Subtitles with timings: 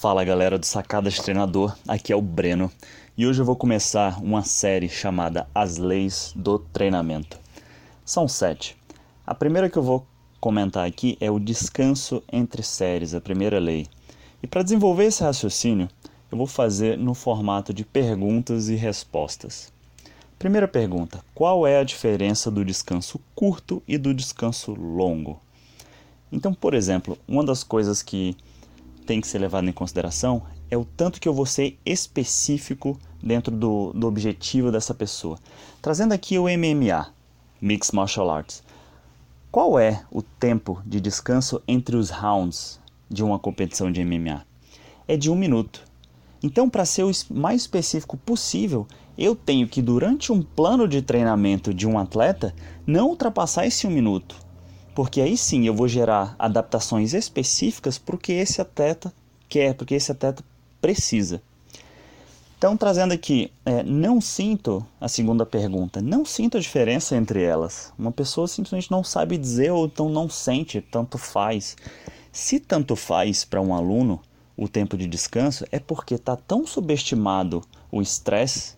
[0.00, 2.70] Fala galera do Sacada de Treinador, aqui é o Breno
[3.16, 7.36] e hoje eu vou começar uma série chamada As Leis do Treinamento.
[8.04, 8.76] São sete.
[9.26, 10.06] A primeira que eu vou
[10.40, 13.88] comentar aqui é o descanso entre séries, a primeira lei.
[14.40, 15.88] E para desenvolver esse raciocínio,
[16.30, 19.72] eu vou fazer no formato de perguntas e respostas.
[20.38, 25.40] Primeira pergunta: qual é a diferença do descanso curto e do descanso longo?
[26.30, 28.36] Então, por exemplo, uma das coisas que
[29.08, 33.56] tem que ser levado em consideração é o tanto que eu vou ser específico dentro
[33.56, 35.38] do, do objetivo dessa pessoa.
[35.80, 37.08] Trazendo aqui o MMA,
[37.58, 38.62] Mixed Martial Arts.
[39.50, 44.44] Qual é o tempo de descanso entre os rounds de uma competição de MMA?
[45.08, 45.82] É de um minuto.
[46.42, 51.72] Então, para ser o mais específico possível, eu tenho que, durante um plano de treinamento
[51.72, 52.54] de um atleta,
[52.86, 54.36] não ultrapassar esse um minuto
[54.98, 59.14] porque aí sim eu vou gerar adaptações específicas para o que esse atleta
[59.48, 60.42] quer, porque esse atleta
[60.80, 61.40] precisa.
[62.58, 67.92] Então, trazendo aqui, é, não sinto a segunda pergunta, não sinto a diferença entre elas.
[67.96, 71.76] Uma pessoa simplesmente não sabe dizer ou então não sente, tanto faz.
[72.32, 74.20] Se tanto faz para um aluno
[74.56, 77.62] o tempo de descanso, é porque está tão subestimado
[77.92, 78.74] o estresse,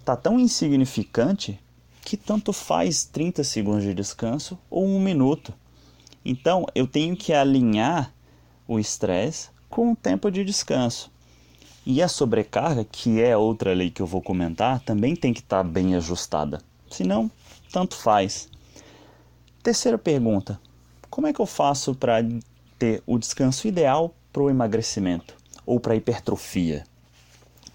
[0.00, 1.60] está tão insignificante
[2.06, 5.52] que tanto faz 30 segundos de descanso ou um minuto.
[6.24, 8.14] Então eu tenho que alinhar
[8.68, 11.10] o estresse com o tempo de descanso.
[11.84, 15.64] E a sobrecarga, que é outra lei que eu vou comentar, também tem que estar
[15.64, 16.60] tá bem ajustada.
[16.88, 17.28] Senão,
[17.72, 18.48] tanto faz.
[19.60, 20.60] Terceira pergunta:
[21.10, 22.18] como é que eu faço para
[22.78, 25.34] ter o descanso ideal para o emagrecimento
[25.66, 26.84] ou para a hipertrofia?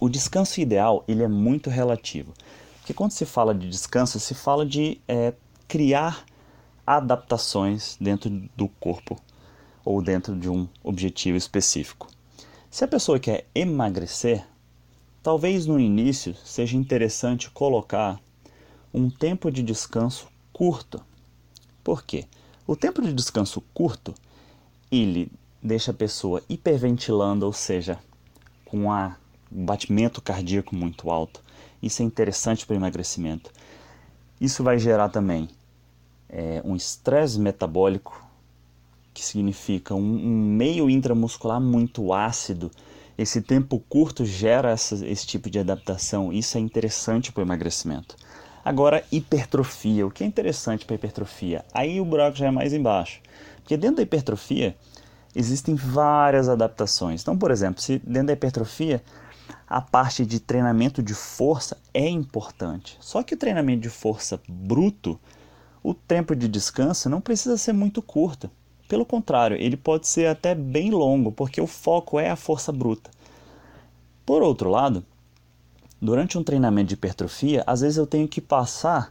[0.00, 2.32] O descanso ideal ele é muito relativo.
[2.82, 5.32] Porque quando se fala de descanso, se fala de é,
[5.68, 6.26] criar
[6.84, 9.16] adaptações dentro do corpo
[9.84, 12.08] ou dentro de um objetivo específico.
[12.68, 14.44] Se a pessoa quer emagrecer,
[15.22, 18.20] talvez no início seja interessante colocar
[18.92, 21.00] um tempo de descanso curto.
[21.84, 22.26] Por quê?
[22.66, 24.12] O tempo de descanso curto,
[24.90, 25.30] ele
[25.62, 27.96] deixa a pessoa hiperventilando, ou seja,
[28.64, 29.12] com um
[29.48, 31.44] batimento cardíaco muito alto,
[31.82, 33.50] isso é interessante para o emagrecimento.
[34.40, 35.48] Isso vai gerar também
[36.28, 38.26] é, um estresse metabólico,
[39.12, 42.70] que significa um, um, meio intramuscular muito ácido.
[43.16, 46.32] Esse tempo curto gera essa, esse tipo de adaptação.
[46.32, 48.16] Isso é interessante para o emagrecimento.
[48.64, 50.06] Agora, hipertrofia.
[50.06, 51.64] O que é interessante para a hipertrofia?
[51.74, 53.20] Aí o buraco já é mais embaixo.
[53.56, 54.76] Porque dentro da hipertrofia
[55.34, 57.22] existem várias adaptações.
[57.22, 59.02] Então, por exemplo, se dentro da hipertrofia
[59.72, 62.98] a parte de treinamento de força é importante.
[63.00, 65.18] Só que o treinamento de força bruto,
[65.82, 68.50] o tempo de descanso não precisa ser muito curto.
[68.86, 73.10] Pelo contrário, ele pode ser até bem longo, porque o foco é a força bruta.
[74.26, 75.02] Por outro lado,
[75.98, 79.10] durante um treinamento de hipertrofia, às vezes eu tenho que passar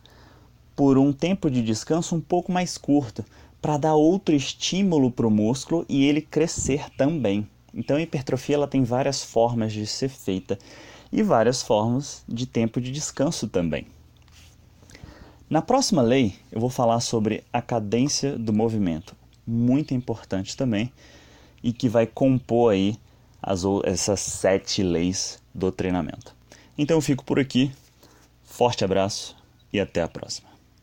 [0.76, 3.26] por um tempo de descanso um pouco mais curto,
[3.60, 7.50] para dar outro estímulo para o músculo e ele crescer também.
[7.74, 10.58] Então a hipertrofia ela tem várias formas de ser feita
[11.12, 13.88] e várias formas de tempo de descanso também.
[15.50, 19.16] Na próxima lei, eu vou falar sobre a cadência do movimento,
[19.46, 20.92] muito importante também,
[21.62, 22.96] e que vai compor aí
[23.42, 26.34] as, essas sete leis do treinamento.
[26.78, 27.72] Então eu fico por aqui,
[28.44, 29.36] forte abraço
[29.74, 30.51] e até a próxima.